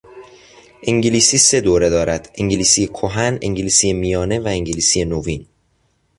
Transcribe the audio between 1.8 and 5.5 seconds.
دارد: انگلیسی کهن، انگلیسی میانه و انگلیسی نوین